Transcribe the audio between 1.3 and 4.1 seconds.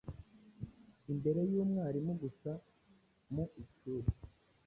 y’umwarimu gusa Mu ishur